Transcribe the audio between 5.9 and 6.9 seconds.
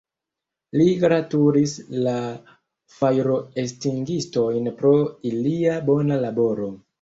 bona laboro.